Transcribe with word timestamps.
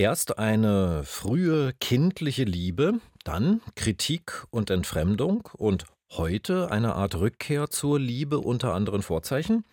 Erst 0.00 0.38
eine 0.38 1.02
frühe 1.04 1.74
kindliche 1.78 2.44
Liebe, 2.44 3.00
dann 3.22 3.60
Kritik 3.74 4.46
und 4.48 4.70
Entfremdung 4.70 5.50
und 5.52 5.84
heute 6.12 6.70
eine 6.70 6.94
Art 6.94 7.16
Rückkehr 7.16 7.68
zur 7.68 8.00
Liebe 8.00 8.38
unter 8.38 8.72
anderen 8.72 9.02
Vorzeichen? 9.02 9.66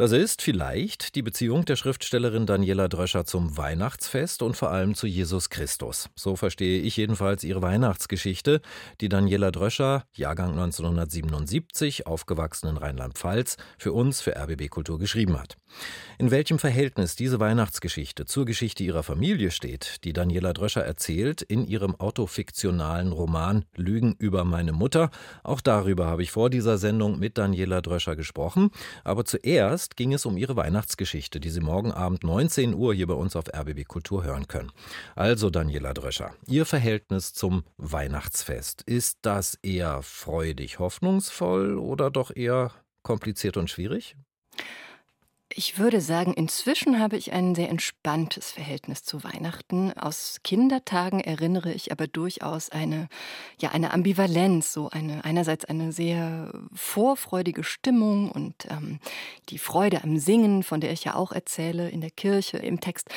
Das 0.00 0.12
ist 0.12 0.40
vielleicht 0.40 1.14
die 1.14 1.20
Beziehung 1.20 1.66
der 1.66 1.76
Schriftstellerin 1.76 2.46
Daniela 2.46 2.88
Dröscher 2.88 3.26
zum 3.26 3.58
Weihnachtsfest 3.58 4.40
und 4.40 4.56
vor 4.56 4.70
allem 4.70 4.94
zu 4.94 5.06
Jesus 5.06 5.50
Christus. 5.50 6.08
So 6.14 6.36
verstehe 6.36 6.80
ich 6.80 6.96
jedenfalls 6.96 7.44
ihre 7.44 7.60
Weihnachtsgeschichte, 7.60 8.62
die 9.02 9.10
Daniela 9.10 9.50
Dröscher, 9.50 10.04
Jahrgang 10.14 10.52
1977, 10.52 12.06
aufgewachsen 12.06 12.68
in 12.68 12.78
Rheinland-Pfalz, 12.78 13.58
für 13.76 13.92
uns 13.92 14.22
für 14.22 14.34
RBB 14.38 14.70
Kultur 14.70 14.98
geschrieben 14.98 15.38
hat. 15.38 15.58
In 16.18 16.30
welchem 16.30 16.58
Verhältnis 16.58 17.14
diese 17.14 17.38
Weihnachtsgeschichte 17.38 18.24
zur 18.24 18.46
Geschichte 18.46 18.82
ihrer 18.82 19.02
Familie 19.02 19.50
steht, 19.50 20.02
die 20.04 20.14
Daniela 20.14 20.54
Dröscher 20.54 20.82
erzählt 20.82 21.42
in 21.42 21.66
ihrem 21.66 21.94
autofiktionalen 21.94 23.12
Roman 23.12 23.66
Lügen 23.76 24.14
über 24.18 24.44
meine 24.44 24.72
Mutter, 24.72 25.10
auch 25.44 25.60
darüber 25.60 26.06
habe 26.06 26.22
ich 26.22 26.30
vor 26.30 26.48
dieser 26.48 26.78
Sendung 26.78 27.18
mit 27.18 27.36
Daniela 27.36 27.82
Dröscher 27.82 28.16
gesprochen. 28.16 28.70
Aber 29.04 29.26
zuerst 29.26 29.89
Zuerst 29.90 29.96
ging 29.96 30.12
es 30.12 30.24
um 30.24 30.36
ihre 30.36 30.54
Weihnachtsgeschichte, 30.54 31.40
die 31.40 31.50
Sie 31.50 31.60
morgen 31.60 31.90
Abend 31.90 32.22
19 32.22 32.74
Uhr 32.74 32.94
hier 32.94 33.08
bei 33.08 33.14
uns 33.14 33.34
auf 33.34 33.46
RBB 33.52 33.88
Kultur 33.88 34.22
hören 34.22 34.46
können. 34.46 34.70
Also 35.16 35.50
Daniela 35.50 35.94
Dröscher, 35.94 36.32
Ihr 36.46 36.64
Verhältnis 36.64 37.32
zum 37.32 37.64
Weihnachtsfest, 37.76 38.82
ist 38.82 39.18
das 39.22 39.58
eher 39.62 40.02
freudig 40.02 40.78
hoffnungsvoll 40.78 41.76
oder 41.76 42.10
doch 42.10 42.34
eher 42.34 42.70
kompliziert 43.02 43.56
und 43.56 43.68
schwierig? 43.68 44.16
Ich 45.52 45.78
würde 45.78 46.00
sagen, 46.00 46.32
inzwischen 46.32 47.00
habe 47.00 47.16
ich 47.16 47.32
ein 47.32 47.56
sehr 47.56 47.70
entspanntes 47.70 48.52
Verhältnis 48.52 49.02
zu 49.02 49.24
Weihnachten. 49.24 49.92
Aus 49.94 50.38
Kindertagen 50.44 51.18
erinnere 51.18 51.72
ich 51.72 51.90
aber 51.90 52.06
durchaus 52.06 52.70
eine, 52.70 53.08
ja, 53.58 53.70
eine 53.70 53.92
Ambivalenz, 53.92 54.72
so 54.72 54.90
eine, 54.90 55.24
einerseits 55.24 55.64
eine 55.64 55.90
sehr 55.90 56.52
vorfreudige 56.72 57.64
Stimmung 57.64 58.30
und 58.30 58.66
ähm, 58.70 59.00
die 59.48 59.58
Freude 59.58 60.04
am 60.04 60.18
Singen, 60.18 60.62
von 60.62 60.80
der 60.80 60.92
ich 60.92 61.02
ja 61.02 61.16
auch 61.16 61.32
erzähle 61.32 61.90
in 61.90 62.00
der 62.00 62.12
Kirche, 62.12 62.58
im 62.58 62.80
Text 62.80 63.10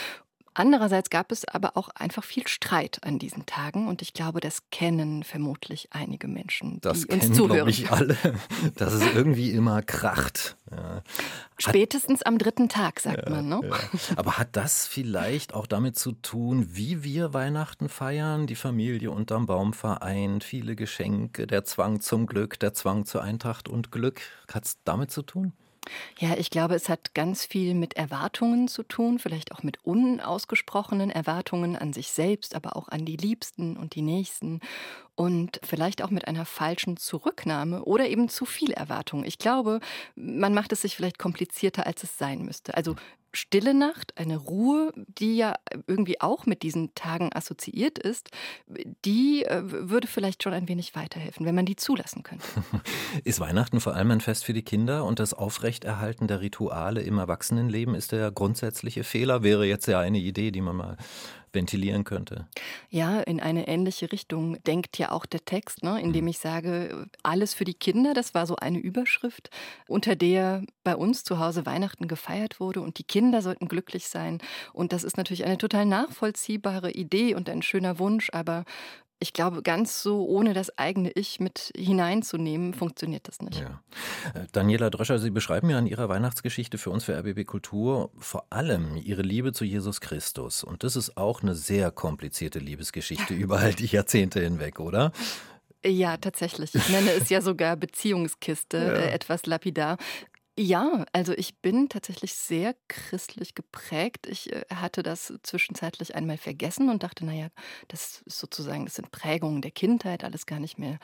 Andererseits 0.56 1.10
gab 1.10 1.32
es 1.32 1.46
aber 1.46 1.78
auch 1.78 1.90
einfach 1.90 2.24
viel 2.24 2.48
Streit 2.48 3.00
an 3.04 3.18
diesen 3.18 3.46
Tagen 3.46 3.88
und 3.88 4.02
ich 4.02 4.14
glaube, 4.14 4.40
das 4.40 4.70
kennen 4.70 5.24
vermutlich 5.24 5.90
einige 5.92 6.28
Menschen, 6.28 6.80
das 6.82 7.02
die 7.02 7.08
uns 7.08 7.24
kennen, 7.24 7.34
zuhören. 7.34 7.70
Ich 7.70 7.90
alle, 7.92 8.18
dass 8.76 8.94
es 8.94 9.02
irgendwie 9.16 9.52
immer 9.52 9.82
kracht. 9.82 10.58
Ja. 10.72 11.02
Spätestens 11.58 12.24
am 12.24 12.38
dritten 12.38 12.70
Tag, 12.70 13.00
sagt 13.00 13.26
ja, 13.26 13.30
man. 13.30 13.48
Ne? 13.48 13.62
Ja. 13.64 13.78
Aber 14.16 14.38
hat 14.38 14.56
das 14.56 14.88
vielleicht 14.88 15.54
auch 15.54 15.68
damit 15.68 15.98
zu 15.98 16.12
tun, 16.12 16.68
wie 16.72 17.04
wir 17.04 17.34
Weihnachten 17.34 17.90
feiern? 17.90 18.48
Die 18.48 18.56
Familie 18.56 19.12
unterm 19.12 19.46
Baum 19.46 19.74
vereint, 19.74 20.44
viele 20.44 20.76
Geschenke, 20.76 21.48
der 21.48 21.64
Zwang 21.64 22.00
zum 22.00 22.28
Glück, 22.28 22.60
der 22.60 22.74
Zwang 22.74 23.06
zur 23.06 23.24
Eintracht 23.24 23.70
und 23.70 23.92
Glück. 23.92 24.22
Hat 24.52 24.66
es 24.66 24.78
damit 24.84 25.12
zu 25.12 25.24
tun? 25.24 25.54
Ja, 26.20 26.36
ich 26.38 26.50
glaube, 26.50 26.76
es 26.76 26.90
hat 26.90 27.14
ganz 27.14 27.46
viel 27.46 27.74
mit 27.74 27.96
Erwartungen 27.96 28.68
zu 28.68 28.84
tun, 28.84 29.20
vielleicht 29.20 29.52
auch 29.52 29.64
mit 29.64 29.84
unausgesprochenen 29.84 31.10
Erwartungen 31.10 31.76
an 31.76 31.94
sich 31.94 32.12
selbst, 32.12 32.56
aber 32.56 32.76
auch 32.76 32.90
an 32.90 33.06
die 33.06 33.18
Liebsten 33.18 33.78
und 33.78 33.96
die 33.96 34.02
Nächsten 34.02 34.62
und 35.16 35.60
vielleicht 35.64 36.02
auch 36.02 36.10
mit 36.10 36.28
einer 36.28 36.46
falschen 36.46 36.98
Zurücknahme 36.98 37.84
oder 37.84 38.08
eben 38.08 38.30
zu 38.30 38.46
viel 38.46 38.72
Erwartung. 38.72 39.24
Ich 39.24 39.38
glaube, 39.38 39.80
man 40.16 40.54
macht 40.54 40.72
es 40.72 40.82
sich 40.82 40.96
vielleicht 40.96 41.20
komplizierter, 41.20 41.86
als 41.86 42.04
es 42.04 42.18
sein 42.18 42.44
müsste. 42.44 42.76
Also 42.76 42.96
stille 43.34 43.74
Nacht, 43.74 44.18
eine 44.18 44.38
Ruhe, 44.38 44.94
die 45.08 45.36
ja 45.36 45.56
irgendwie 45.88 46.22
auch 46.22 46.46
mit 46.46 46.64
diesen 46.64 46.94
Tagen 46.96 47.32
assoziiert 47.34 47.98
ist, 47.98 48.30
die 49.06 49.44
äh, 49.46 49.62
würde 49.64 50.08
vielleicht 50.08 50.44
schon 50.44 50.54
ein 50.54 50.68
wenig 50.68 50.96
weiterhelfen, 50.96 51.46
wenn 51.46 51.56
man 51.56 51.66
die 51.66 51.76
zulassen 51.76 52.24
könnte. 52.24 52.46
Ist 53.24 53.40
Weihnachten 53.40 53.80
vor 53.80 53.96
allem 53.96 54.12
ein 54.12 54.22
Fest 54.22 54.46
für 54.46 54.54
die 54.54 54.64
Kinder 54.64 55.06
und 55.06 55.20
das 55.20 55.34
Aufrechterhalten 55.34 56.28
der 56.28 56.42
Rituale 56.42 57.02
im 57.02 57.18
Erwachsenenleben 57.18 57.96
ist 57.96 58.12
der 58.12 58.32
grundsätzliche 58.32 59.04
Fehler? 59.04 59.44
Wäre 59.44 59.66
jetzt 59.66 59.88
ja 59.88 60.00
eine 60.00 60.20
Idee, 60.20 60.52
die 60.52 60.62
man 60.62 60.76
mal 60.76 60.98
ventilieren 61.54 62.04
könnte. 62.04 62.48
Ja, 62.90 63.20
in 63.22 63.40
eine 63.40 63.68
ähnliche 63.68 64.12
Richtung 64.12 64.62
denkt 64.64 64.98
ja 64.98 65.12
auch 65.12 65.26
der 65.26 65.46
Text, 65.46 65.84
ne, 65.84 66.02
indem 66.02 66.26
mhm. 66.26 66.30
ich 66.30 66.40
sage, 66.40 67.08
alles 67.22 67.54
für 67.54 67.64
die 67.64 67.74
Kinder, 67.74 68.14
das 68.14 68.34
war 68.34 68.46
so 68.46 68.56
eine 68.56 68.80
Überschrift, 68.80 69.50
unter 69.88 70.16
der 70.16 70.64
bei 70.84 70.96
uns 70.96 71.24
zu 71.24 71.40
Hause 71.40 71.66
Weihnachten 71.66 72.08
gefeiert 72.08 72.60
wurde 72.60 72.82
und 72.82 72.98
die 72.98 73.04
Kinder 73.04 73.42
sollten 73.42 73.68
glücklich 73.68 74.08
sein. 74.08 74.40
Und 74.74 74.94
das 74.94 75.04
ist 75.04 75.18
natürlich 75.18 75.46
eine 75.46 75.58
total 75.58 75.86
nachvollziehbare 75.86 76.92
Idee 76.92 77.36
und 77.36 77.50
ein 77.50 77.62
schöner 77.62 78.00
Wunsch, 78.00 78.30
aber 78.34 78.66
ich 79.24 79.32
glaube, 79.32 79.62
ganz 79.62 80.04
so 80.04 80.26
ohne 80.26 80.54
das 80.54 80.78
eigene 80.78 81.10
Ich 81.12 81.40
mit 81.40 81.72
hineinzunehmen, 81.78 82.74
funktioniert 82.74 83.30
das 83.30 83.42
nicht. 83.42 83.62
Ja. 83.62 83.82
Äh, 84.34 84.48
Daniela 84.52 84.90
Dröscher, 84.90 85.18
Sie 85.18 85.30
beschreiben 85.32 85.70
ja 85.70 85.80
in 85.80 85.88
Ihrer 85.88 86.10
Weihnachtsgeschichte 86.10 86.78
für 86.78 86.90
uns 86.90 87.06
für 87.06 87.18
RBB 87.18 87.46
Kultur 87.46 88.12
vor 88.18 88.46
allem 88.50 88.98
Ihre 88.98 89.22
Liebe 89.22 89.54
zu 89.54 89.64
Jesus 89.64 90.02
Christus. 90.02 90.66
Und 90.66 90.84
das 90.84 90.98
ist 90.98 91.16
auch 91.16 91.42
eine 91.42 91.56
sehr 91.56 91.90
komplizierte 91.90 92.60
Liebesgeschichte 92.60 93.34
über 93.44 93.60
all 93.60 93.74
die 93.74 93.86
Jahrzehnte 93.86 94.42
hinweg, 94.42 94.82
oder? 94.82 95.14
Ja, 95.86 96.18
tatsächlich. 96.18 96.76
Ich 96.76 96.90
nenne 96.90 97.12
es 97.12 97.30
ja 97.30 97.40
sogar 97.40 97.78
Beziehungskiste, 97.78 98.78
ja. 98.78 98.84
äh, 98.84 99.12
etwas 99.12 99.46
lapidar. 99.46 99.98
Ja, 100.56 101.04
also 101.14 101.34
ich 101.34 101.58
bin 101.62 101.90
tatsächlich 101.90 102.36
sehr 102.36 102.76
christlich 102.88 103.56
geprägt. 103.56 104.28
Ich 104.28 104.54
äh, 104.54 104.64
hatte 104.70 105.02
das 105.02 105.34
zwischenzeitlich 105.42 106.14
einmal 106.14 106.38
vergessen 106.38 106.90
und 106.90 107.02
dachte, 107.02 107.26
naja, 107.26 107.48
das 107.88 108.22
ist 108.26 108.38
sozusagen, 108.38 108.86
das 108.86 108.94
sind 108.94 109.10
Prägungen 109.10 109.64
der 109.64 109.72
Kindheit, 109.72 110.24
alles 110.24 110.46
gar 110.46 110.60
nicht 110.60 110.78
mehr 110.78 111.00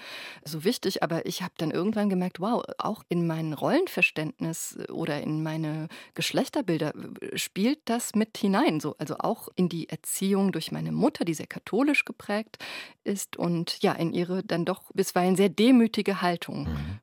so 0.45 0.63
wichtig. 0.63 1.01
Aber 1.01 1.25
ich 1.25 1.41
habe 1.41 1.53
dann 1.57 1.71
irgendwann 1.71 2.11
gemerkt, 2.11 2.39
wow, 2.39 2.63
auch 2.77 3.01
in 3.09 3.25
mein 3.25 3.53
Rollenverständnis 3.53 4.77
äh, 4.87 4.91
oder 4.91 5.19
in 5.19 5.41
meine 5.41 5.87
Geschlechterbilder 6.13 6.93
äh, 7.19 7.35
spielt 7.35 7.79
das 7.85 8.13
mit 8.13 8.37
hinein. 8.37 8.79
So, 8.79 8.95
also 8.99 9.15
auch 9.17 9.49
in 9.55 9.67
die 9.67 9.89
Erziehung 9.89 10.51
durch 10.51 10.71
meine 10.71 10.91
Mutter, 10.91 11.25
die 11.25 11.33
sehr 11.33 11.47
katholisch 11.47 12.05
geprägt 12.05 12.59
ist 13.03 13.35
und 13.35 13.81
ja, 13.81 13.93
in 13.93 14.13
ihre 14.13 14.43
dann 14.43 14.65
doch 14.65 14.91
bisweilen 14.93 15.35
sehr 15.35 15.49
demütige 15.49 16.21
Haltung. 16.21 16.65
Mhm. 16.65 16.99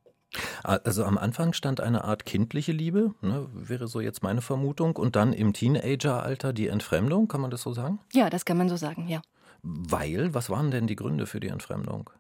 Also 0.63 1.05
am 1.05 1.19
Anfang 1.19 1.53
stand 1.53 1.81
eine 1.81 2.05
Art 2.05 2.27
kindliche 2.27 2.73
Liebe, 2.73 3.15
ne, 3.21 3.49
wäre 3.53 3.89
so 3.89 4.01
jetzt 4.01 4.23
meine 4.23 4.41
Vermutung, 4.41 4.97
und 4.97 5.17
dann 5.17 5.33
im 5.33 5.53
Teenageralter 5.53 6.53
die 6.53 6.69
Entfremdung, 6.69 7.29
kann 7.29 7.41
man 7.41 7.51
das 7.51 7.63
so 7.63 7.73
sagen? 7.73 8.01
Ja, 8.13 8.31
das 8.31 8.45
kann 8.45 8.57
man 8.57 8.69
so 8.69 8.77
sagen, 8.77 9.09
ja. 9.09 9.23
Weil, 9.63 10.35
was 10.35 10.51
waren 10.51 10.71
denn 10.71 10.87
die 10.87 10.97
Gründe 10.97 11.27
für 11.27 11.41
die 11.41 11.49
Entfremdung? 11.49 12.11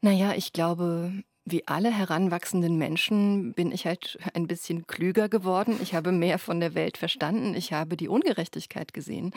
Naja, 0.00 0.32
ich 0.36 0.52
glaube, 0.52 1.12
wie 1.44 1.66
alle 1.66 1.90
heranwachsenden 1.90 2.76
Menschen 2.76 3.52
bin 3.52 3.70
ich 3.70 3.86
halt 3.86 4.18
ein 4.34 4.46
bisschen 4.46 4.86
klüger 4.86 5.28
geworden. 5.28 5.78
Ich 5.82 5.94
habe 5.94 6.12
mehr 6.12 6.38
von 6.38 6.60
der 6.60 6.74
Welt 6.74 6.96
verstanden. 6.96 7.54
Ich 7.54 7.72
habe 7.72 7.96
die 7.96 8.08
Ungerechtigkeit 8.08 8.92
gesehen 8.94 9.32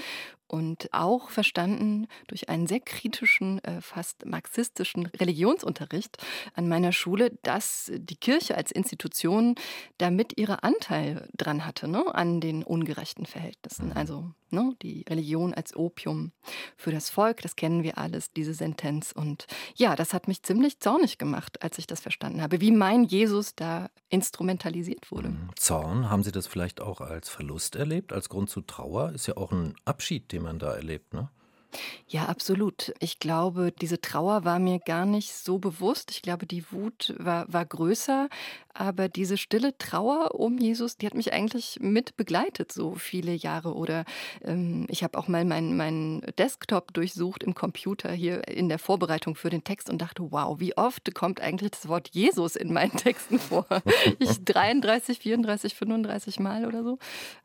und 0.48 0.94
auch 0.94 1.30
verstanden 1.30 2.08
durch 2.28 2.50
einen 2.50 2.68
sehr 2.68 2.80
kritischen, 2.80 3.64
äh, 3.64 3.82
fast 3.82 4.26
marxistischen 4.26 5.08
Religionsunterricht 5.08 6.18
an 6.54 6.70
meiner 6.70 6.94
Schule, 6.94 7.38
dass 7.44 7.92
die 7.94 8.16
Kirche 8.16 8.56
als 8.56 8.72
Institution 8.72 9.56
damit 9.98 10.38
ihre 10.38 10.64
Anteil 10.64 11.28
dran 11.36 11.66
hatte, 11.66 11.88
ne, 11.88 12.04
an 12.16 12.40
den 12.40 12.64
ungerechten 12.64 13.26
Verhältnissen. 13.26 13.88
Mhm. 13.88 13.98
Also 13.98 14.32
ne, 14.50 14.74
die 14.82 15.04
Religion 15.10 15.54
als 15.54 15.76
Opium 15.76 16.32
für 16.78 16.92
das 16.92 17.10
Volk, 17.10 17.42
das 17.42 17.56
kennen 17.56 17.84
wir 17.84 17.98
alles, 17.98 18.32
diese 18.32 18.54
Sentenz. 18.54 19.12
Und 19.12 19.48
ja, 19.76 19.96
das 19.96 20.14
hat 20.14 20.28
mich 20.28 20.44
ziemlich 20.44 20.80
zornig 20.80 21.18
gemacht, 21.18 21.62
als 21.62 21.78
ich 21.78 21.88
das 21.88 21.97
verstanden 22.02 22.42
habe, 22.42 22.62
wie 22.62 22.72
mein 22.72 23.04
Jesus 23.04 23.56
da 23.56 23.90
instrumentalisiert 24.10 25.12
wurde. 25.12 25.30
Mhm. 25.30 25.50
Zorn, 25.56 26.10
haben 26.10 26.24
Sie 26.24 26.32
das 26.32 26.48
vielleicht 26.48 26.82
auch 26.82 27.02
als 27.02 27.30
Verlust 27.30 27.76
erlebt, 27.76 28.14
als 28.14 28.30
Grund 28.30 28.50
zu 28.50 28.62
Trauer? 28.62 29.12
Ist 29.12 29.28
ja 29.28 29.38
auch 29.38 29.52
ein 29.52 29.76
Abschied, 29.86 30.32
den 30.32 30.44
man 30.44 30.60
da 30.60 30.74
erlebt, 30.74 31.14
ne? 31.14 31.30
Ja, 32.08 32.26
absolut. 32.26 32.94
Ich 33.00 33.20
glaube, 33.20 33.72
diese 33.72 34.00
Trauer 34.00 34.46
war 34.46 34.60
mir 34.60 34.80
gar 34.80 35.06
nicht 35.06 35.34
so 35.34 35.60
bewusst. 35.60 36.12
Ich 36.12 36.22
glaube, 36.22 36.46
die 36.46 36.72
Wut 36.72 37.14
war, 37.20 37.52
war 37.52 37.66
größer, 37.66 38.30
aber 38.80 39.10
diese 39.10 39.38
stille 39.38 39.76
Trauer 39.80 40.36
um 40.36 40.60
Jesus, 40.60 40.98
die 40.98 41.08
hat 41.08 41.16
mich 41.16 41.34
eigentlich 41.34 41.80
mit 41.82 42.16
begleitet, 42.16 42.72
so 42.72 42.94
viele 42.94 43.34
Jahre. 43.34 43.74
Oder 43.74 44.06
ähm, 44.44 44.86
ich 44.90 45.04
habe 45.04 45.18
auch 45.18 45.28
mal 45.28 45.46
meinen 45.46 45.76
mein 45.76 46.22
Desktop 46.38 46.94
durchsucht 46.94 47.44
im 47.44 47.56
Computer 47.56 48.12
hier 48.12 48.48
in 48.48 48.70
der 48.70 48.78
Vorbereitung 48.78 49.36
für 49.36 49.50
den 49.50 49.64
Text 49.64 49.90
und 49.90 50.00
dachte, 50.00 50.32
wow, 50.32 50.60
wie 50.60 50.78
oft 50.78 51.14
kommt 51.16 51.42
eigentlich 51.42 51.72
das 51.72 51.88
Wort 51.88 52.10
Jesus 52.12 52.56
in 52.56 52.72
meinen 52.72 52.92
Texten 52.92 53.40
vor? 53.40 53.66
Ich 54.20 54.44
33, 54.44 55.20
34, 55.20 55.76
35 55.76 56.40
Mal 56.40 56.66
oder 56.66 56.84
so. 56.84 57.00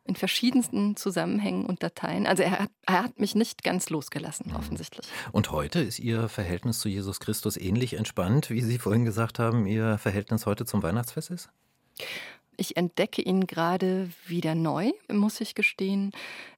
In 0.05 0.15
verschiedensten 0.15 0.95
Zusammenhängen 0.95 1.65
und 1.65 1.83
Dateien. 1.83 2.27
Also 2.27 2.43
er 2.43 2.59
hat, 2.59 2.69
er 2.85 3.03
hat 3.03 3.19
mich 3.19 3.35
nicht 3.35 3.63
ganz 3.63 3.89
losgelassen, 3.89 4.53
offensichtlich. 4.55 5.07
Und 5.31 5.51
heute 5.51 5.79
ist 5.79 5.99
Ihr 5.99 6.29
Verhältnis 6.29 6.79
zu 6.79 6.89
Jesus 6.89 7.19
Christus 7.19 7.57
ähnlich 7.57 7.93
entspannt, 7.93 8.49
wie 8.49 8.61
Sie 8.61 8.77
vorhin 8.77 9.05
gesagt 9.05 9.39
haben, 9.39 9.65
Ihr 9.65 9.97
Verhältnis 9.97 10.45
heute 10.45 10.65
zum 10.65 10.83
Weihnachtsfest? 10.83 11.22
Es 11.23 11.29
ist? 11.29 11.49
Ich 12.57 12.77
entdecke 12.77 13.21
ihn 13.21 13.47
gerade 13.47 14.09
wieder 14.27 14.55
neu, 14.55 14.91
muss 15.11 15.41
ich 15.41 15.55
gestehen. 15.55 16.11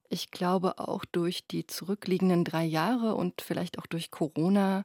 Ich 0.08 0.30
glaube, 0.30 0.78
auch 0.78 1.04
durch 1.04 1.46
die 1.46 1.66
zurückliegenden 1.66 2.44
drei 2.44 2.64
Jahre 2.64 3.14
und 3.14 3.40
vielleicht 3.40 3.78
auch 3.78 3.86
durch 3.86 4.10
Corona 4.10 4.84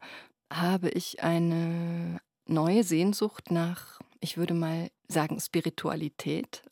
habe 0.52 0.90
ich 0.90 1.24
eine 1.24 2.20
neue 2.48 2.84
Sehnsucht 2.84 3.52
nach, 3.52 4.00
ich 4.20 4.38
würde 4.38 4.54
mal 4.54 4.90
sagen, 5.08 5.40
Spiritualität. 5.40 6.64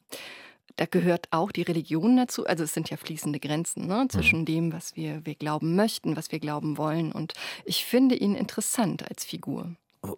Da 0.76 0.86
gehört 0.86 1.28
auch 1.32 1.52
die 1.52 1.64
Religion 1.64 2.16
dazu. 2.16 2.46
Also 2.46 2.64
es 2.64 2.74
sind 2.74 2.90
ja 2.90 2.98
fließende 2.98 3.40
Grenzen 3.40 3.88
ne, 3.88 4.08
zwischen 4.10 4.42
mhm. 4.42 4.46
dem, 4.46 4.74
was 4.74 4.96
wir, 4.96 5.26
wir 5.26 5.36
glauben 5.36 5.76
möchten, 5.76 6.16
was 6.16 6.32
wir 6.32 6.40
glauben 6.40 6.78
wollen. 6.78 7.12
Und 7.12 7.34
ich 7.66 7.84
finde 7.84 8.16
ihn 8.16 8.34
interessant 8.34 9.10
als 9.10 9.26
Figur. 9.26 9.76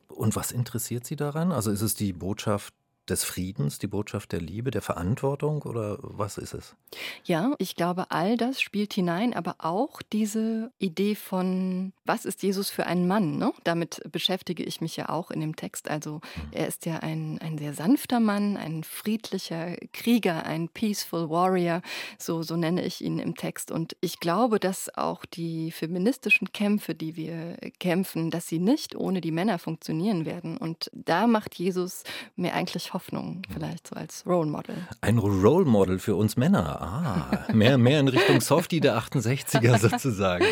Und 0.08 0.36
was 0.36 0.52
interessiert 0.52 1.06
Sie 1.06 1.16
daran? 1.16 1.52
Also 1.52 1.72
ist 1.72 1.82
es 1.82 1.96
die 1.96 2.14
Botschaft 2.14 2.76
des 3.10 3.24
Friedens, 3.24 3.80
die 3.80 3.88
Botschaft 3.88 4.32
der 4.32 4.42
Liebe, 4.42 4.72
der 4.72 4.82
Verantwortung 4.82 5.62
oder 5.64 5.98
was 6.02 6.38
ist 6.38 6.54
es? 6.54 6.76
Ja, 7.24 7.54
ich 7.58 7.76
glaube, 7.76 8.12
all 8.12 8.38
das 8.38 8.62
spielt 8.62 8.94
hinein, 8.94 9.34
aber 9.34 9.56
auch 9.60 10.02
diese 10.02 10.72
Idee 10.78 11.16
von, 11.16 11.94
was 12.12 12.26
ist 12.26 12.44
Jesus 12.44 12.70
für 12.70 12.88
ein 12.88 13.08
Mann? 13.08 13.38
Ne? 13.38 13.54
Damit 13.64 14.02
beschäftige 14.12 14.64
ich 14.64 14.82
mich 14.82 14.98
ja 14.98 15.08
auch 15.08 15.32
in 15.32 15.40
dem 15.40 15.56
Text. 15.56 15.90
Also 15.90 16.16
mhm. 16.16 16.22
er 16.52 16.68
ist 16.68 16.86
ja 16.86 16.98
ein, 16.98 17.40
ein 17.40 17.58
sehr 17.58 17.74
sanfter 17.74 18.20
Mann, 18.20 18.58
ein 18.58 18.84
friedlicher 18.84 19.78
Krieger, 19.94 20.46
ein 20.46 20.68
peaceful 20.68 21.30
warrior, 21.30 21.82
so, 22.18 22.44
so 22.44 22.58
nenne 22.58 22.84
ich 22.84 23.02
ihn 23.02 23.18
im 23.18 23.36
Text. 23.36 23.72
Und 23.72 23.96
ich 24.02 24.20
glaube, 24.20 24.60
dass 24.60 24.94
auch 24.98 25.24
die 25.24 25.72
feministischen 25.72 26.52
Kämpfe, 26.52 26.96
die 26.96 27.16
wir 27.16 27.56
kämpfen, 27.80 28.30
dass 28.30 28.46
sie 28.46 28.60
nicht 28.60 28.94
ohne 28.94 29.22
die 29.22 29.32
Männer 29.32 29.58
funktionieren 29.58 30.26
werden. 30.26 30.58
Und 30.58 30.92
da 30.94 31.28
macht 31.28 31.56
Jesus 31.56 32.04
mir 32.36 32.54
eigentlich 32.54 32.94
Hoffnung, 32.94 33.44
vielleicht 33.54 33.88
so 33.88 33.96
als 33.96 34.26
Role 34.26 34.50
Model. 34.50 34.76
Ein 35.00 35.18
Role 35.18 35.64
Model 35.64 35.98
für 35.98 36.18
uns 36.18 36.36
Männer. 36.36 36.82
Ah, 36.82 37.54
mehr, 37.54 37.78
mehr 37.78 38.02
in 38.02 38.10
Richtung 38.10 38.42
Softie 38.42 38.82
der 38.82 39.00
68er 39.00 39.78
sozusagen. 39.90 40.44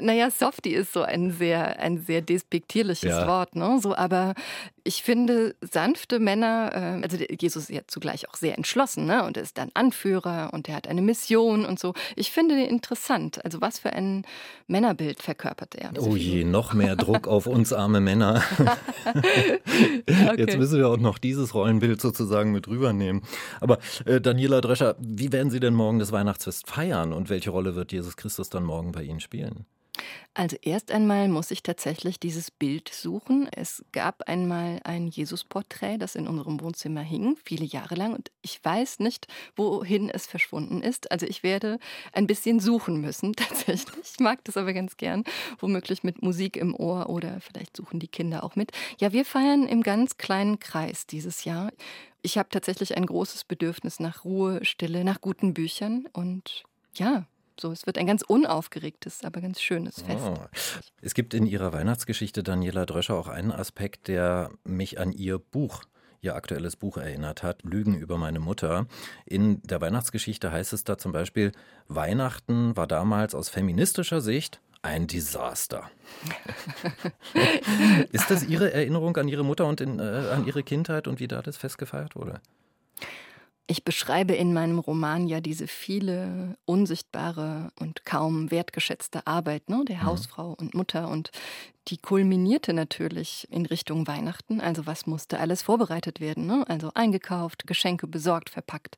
Naja, 0.00 0.30
Softie 0.30 0.74
ist 0.74 0.92
so 0.92 1.02
ein 1.02 1.32
sehr, 1.32 1.80
ein 1.80 1.98
sehr 1.98 2.22
despektierliches 2.22 3.10
ja. 3.10 3.26
Wort, 3.26 3.56
ne? 3.56 3.78
So, 3.80 3.96
aber 3.96 4.34
ich 4.88 5.02
finde, 5.02 5.54
sanfte 5.60 6.18
Männer, 6.18 6.70
äh, 6.74 7.02
also 7.02 7.18
Jesus 7.18 7.64
ist 7.64 7.70
ja 7.70 7.82
zugleich 7.86 8.26
auch 8.30 8.36
sehr 8.36 8.56
entschlossen, 8.56 9.04
ne? 9.04 9.22
Und 9.22 9.36
er 9.36 9.42
ist 9.42 9.58
dann 9.58 9.68
Anführer 9.74 10.48
und 10.54 10.66
er 10.66 10.76
hat 10.76 10.88
eine 10.88 11.02
Mission 11.02 11.66
und 11.66 11.78
so. 11.78 11.92
Ich 12.16 12.32
finde 12.32 12.56
den 12.56 12.68
interessant. 12.68 13.44
Also 13.44 13.60
was 13.60 13.78
für 13.78 13.92
ein 13.92 14.24
Männerbild 14.66 15.22
verkörpert 15.22 15.74
er? 15.74 15.92
Oh 16.00 16.16
je, 16.16 16.42
noch 16.44 16.72
mehr 16.72 16.96
Druck 16.96 17.28
auf 17.28 17.46
uns 17.46 17.74
arme 17.74 18.00
Männer. 18.00 18.42
okay. 19.04 20.34
Jetzt 20.38 20.56
müssen 20.56 20.78
wir 20.78 20.88
auch 20.88 20.96
noch 20.96 21.18
dieses 21.18 21.52
Rollenbild 21.52 22.00
sozusagen 22.00 22.50
mit 22.52 22.66
rübernehmen. 22.66 23.20
Aber 23.60 23.80
äh, 24.06 24.22
Daniela 24.22 24.62
Drescher, 24.62 24.96
wie 24.98 25.30
werden 25.32 25.50
Sie 25.50 25.60
denn 25.60 25.74
morgen 25.74 25.98
das 25.98 26.12
Weihnachtsfest 26.12 26.66
feiern 26.66 27.12
und 27.12 27.28
welche 27.28 27.50
Rolle 27.50 27.74
wird 27.74 27.92
Jesus 27.92 28.16
Christus 28.16 28.48
dann 28.48 28.64
morgen 28.64 28.92
bei 28.92 29.02
Ihnen 29.02 29.20
spielen? 29.20 29.66
Also 30.34 30.56
erst 30.62 30.92
einmal 30.92 31.28
muss 31.28 31.50
ich 31.50 31.62
tatsächlich 31.62 32.20
dieses 32.20 32.50
Bild 32.50 32.88
suchen. 32.90 33.48
Es 33.50 33.84
gab 33.92 34.28
einmal 34.28 34.80
ein 34.84 35.08
Jesusporträt, 35.08 35.98
das 35.98 36.14
in 36.14 36.28
unserem 36.28 36.60
Wohnzimmer 36.60 37.00
hing, 37.00 37.36
viele 37.44 37.64
Jahre 37.64 37.96
lang. 37.96 38.14
Und 38.14 38.30
ich 38.42 38.64
weiß 38.64 39.00
nicht, 39.00 39.26
wohin 39.56 40.10
es 40.10 40.26
verschwunden 40.26 40.80
ist. 40.82 41.10
Also 41.10 41.26
ich 41.26 41.42
werde 41.42 41.78
ein 42.12 42.26
bisschen 42.26 42.60
suchen 42.60 43.00
müssen, 43.00 43.32
tatsächlich. 43.36 43.96
Ich 44.04 44.20
mag 44.20 44.44
das 44.44 44.56
aber 44.56 44.72
ganz 44.72 44.96
gern, 44.96 45.24
womöglich 45.58 46.04
mit 46.04 46.22
Musik 46.22 46.56
im 46.56 46.74
Ohr 46.74 47.08
oder 47.08 47.40
vielleicht 47.40 47.76
suchen 47.76 47.98
die 47.98 48.08
Kinder 48.08 48.44
auch 48.44 48.54
mit. 48.54 48.70
Ja, 49.00 49.12
wir 49.12 49.24
feiern 49.24 49.66
im 49.66 49.82
ganz 49.82 50.18
kleinen 50.18 50.60
Kreis 50.60 51.06
dieses 51.06 51.44
Jahr. 51.44 51.72
Ich 52.22 52.38
habe 52.38 52.48
tatsächlich 52.48 52.96
ein 52.96 53.06
großes 53.06 53.44
Bedürfnis 53.44 54.00
nach 54.00 54.24
Ruhe, 54.24 54.64
Stille, 54.64 55.04
nach 55.04 55.20
guten 55.20 55.54
Büchern 55.54 56.06
und 56.12 56.64
ja, 56.94 57.26
so, 57.60 57.72
es 57.72 57.86
wird 57.86 57.98
ein 57.98 58.06
ganz 58.06 58.22
unaufgeregtes, 58.22 59.24
aber 59.24 59.40
ganz 59.40 59.60
schönes 59.60 60.02
Fest. 60.02 60.24
Oh. 60.24 60.36
Es 61.00 61.14
gibt 61.14 61.34
in 61.34 61.46
Ihrer 61.46 61.72
Weihnachtsgeschichte, 61.72 62.42
Daniela 62.42 62.86
Dröscher, 62.86 63.14
auch 63.14 63.28
einen 63.28 63.52
Aspekt, 63.52 64.08
der 64.08 64.50
mich 64.64 64.98
an 64.98 65.12
Ihr 65.12 65.38
Buch 65.38 65.82
ihr 66.20 66.34
aktuelles 66.34 66.76
Buch 66.76 66.96
erinnert 66.96 67.42
hat, 67.42 67.62
Lügen 67.62 67.94
über 67.94 68.18
meine 68.18 68.40
Mutter. 68.40 68.86
In 69.24 69.62
der 69.62 69.80
Weihnachtsgeschichte 69.80 70.50
heißt 70.50 70.72
es 70.72 70.84
da 70.84 70.98
zum 70.98 71.12
Beispiel, 71.12 71.52
Weihnachten 71.86 72.76
war 72.76 72.86
damals 72.86 73.34
aus 73.34 73.48
feministischer 73.48 74.20
Sicht 74.20 74.60
ein 74.82 75.06
Desaster. 75.06 75.90
Ist 78.12 78.30
das 78.30 78.44
Ihre 78.44 78.72
Erinnerung 78.72 79.16
an 79.16 79.28
Ihre 79.28 79.44
Mutter 79.44 79.66
und 79.66 79.80
in, 79.80 79.98
äh, 79.98 80.02
an 80.02 80.46
Ihre 80.46 80.62
Kindheit 80.62 81.08
und 81.08 81.20
wie 81.20 81.28
da 81.28 81.42
das 81.42 81.56
Fest 81.56 81.78
gefeiert 81.78 82.16
wurde? 82.16 82.40
Ich 83.70 83.84
beschreibe 83.84 84.34
in 84.34 84.54
meinem 84.54 84.78
Roman 84.78 85.26
ja 85.26 85.42
diese 85.42 85.66
viele 85.66 86.56
unsichtbare 86.64 87.70
und 87.78 88.06
kaum 88.06 88.50
wertgeschätzte 88.50 89.26
Arbeit 89.26 89.68
ne, 89.68 89.84
der 89.86 89.98
mhm. 89.98 90.02
Hausfrau 90.04 90.54
und 90.58 90.74
Mutter 90.74 91.08
und 91.08 91.30
die 91.88 91.96
kulminierte 91.96 92.72
natürlich 92.72 93.48
in 93.50 93.66
Richtung 93.66 94.06
Weihnachten. 94.06 94.60
Also 94.60 94.86
was 94.86 95.06
musste 95.06 95.40
alles 95.40 95.62
vorbereitet 95.62 96.20
werden? 96.20 96.46
Ne? 96.46 96.64
Also 96.68 96.90
eingekauft, 96.94 97.66
Geschenke 97.66 98.06
besorgt, 98.06 98.50
verpackt, 98.50 98.96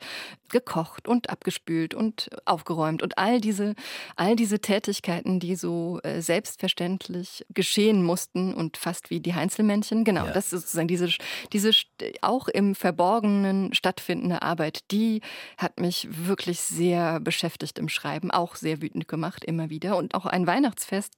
gekocht 0.48 1.06
und 1.06 1.30
abgespült 1.30 1.94
und 1.94 2.28
aufgeräumt 2.44 3.02
und 3.02 3.18
all 3.18 3.40
diese, 3.40 3.74
all 4.16 4.34
diese 4.34 4.60
Tätigkeiten, 4.60 5.38
die 5.38 5.54
so 5.54 6.00
äh, 6.02 6.20
selbstverständlich 6.20 7.46
geschehen 7.54 8.02
mussten 8.02 8.52
und 8.54 8.76
fast 8.76 9.10
wie 9.10 9.20
die 9.20 9.34
Heinzelmännchen. 9.34 10.04
Genau, 10.04 10.26
ja. 10.26 10.32
das 10.32 10.52
ist 10.52 10.62
sozusagen 10.62 10.88
diese, 10.88 11.08
diese 11.52 11.70
auch 12.22 12.48
im 12.48 12.74
Verborgenen 12.74 13.72
stattfindende 13.72 14.42
Arbeit, 14.42 14.90
die 14.90 15.20
hat 15.56 15.78
mich 15.78 16.08
wirklich 16.10 16.60
sehr 16.60 17.20
beschäftigt 17.20 17.78
im 17.78 17.88
Schreiben, 17.88 18.30
auch 18.30 18.56
sehr 18.56 18.82
wütend 18.82 19.06
gemacht 19.06 19.44
immer 19.44 19.70
wieder. 19.70 19.96
Und 19.96 20.14
auch 20.14 20.26
ein 20.26 20.46
Weihnachtsfest 20.46 21.14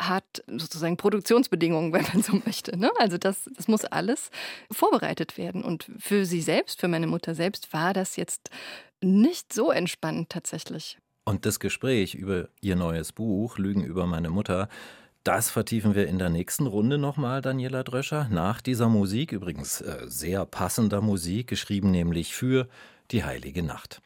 hat 0.00 0.42
sozusagen 0.46 0.96
Produktionsbedingungen, 0.96 1.92
wenn 1.94 2.06
man 2.12 2.22
so 2.22 2.40
möchte. 2.44 2.76
Ne? 2.76 2.90
Also 2.98 3.18
das, 3.18 3.48
das 3.56 3.68
muss 3.68 3.84
alles 3.84 4.30
vorbereitet 4.70 5.38
werden. 5.38 5.64
Und 5.64 5.90
für 5.98 6.24
sie 6.24 6.40
selbst, 6.40 6.80
für 6.80 6.88
meine 6.88 7.06
Mutter 7.06 7.34
selbst, 7.34 7.72
war 7.72 7.92
das 7.92 8.16
jetzt 8.16 8.50
nicht 9.00 9.52
so 9.52 9.70
entspannt 9.70 10.30
tatsächlich. 10.30 10.98
Und 11.24 11.44
das 11.44 11.60
Gespräch 11.60 12.14
über 12.14 12.48
ihr 12.60 12.74
neues 12.74 13.12
Buch, 13.12 13.58
Lügen 13.58 13.84
über 13.84 14.06
meine 14.06 14.30
Mutter, 14.30 14.68
das 15.24 15.50
vertiefen 15.50 15.94
wir 15.94 16.06
in 16.06 16.18
der 16.18 16.30
nächsten 16.30 16.66
Runde 16.66 16.96
nochmal, 16.96 17.42
Daniela 17.42 17.82
Dröscher, 17.82 18.28
nach 18.30 18.62
dieser 18.62 18.88
Musik, 18.88 19.32
übrigens 19.32 19.82
äh, 19.82 20.04
sehr 20.06 20.46
passender 20.46 21.02
Musik, 21.02 21.48
geschrieben 21.48 21.90
nämlich 21.90 22.34
für 22.34 22.66
die 23.10 23.24
heilige 23.24 23.62
Nacht. 23.62 24.00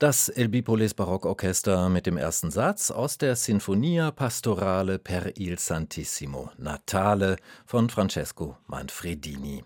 Das 0.00 0.28
El 0.28 0.48
Bipoles 0.48 0.92
Barockorchester 0.92 1.88
mit 1.88 2.06
dem 2.06 2.16
ersten 2.16 2.50
Satz 2.50 2.90
aus 2.90 3.16
der 3.16 3.36
Sinfonia 3.36 4.10
Pastorale 4.10 4.98
per 4.98 5.36
il 5.36 5.56
Santissimo 5.58 6.50
Natale 6.58 7.36
von 7.64 7.88
Francesco 7.88 8.56
Manfredini. 8.66 9.62